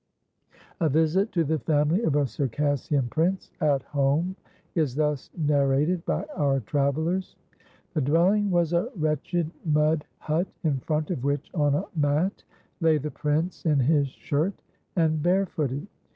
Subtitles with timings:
[0.79, 4.35] A visit to the family of a Circassian prince "at home"
[4.73, 7.35] is thus narrated by our travellers:
[7.93, 12.43] The dwelling was a wretched mud hut, in front of which, on a mat,
[12.79, 14.63] lay the prince in his shirt,
[14.95, 15.85] and barefooted.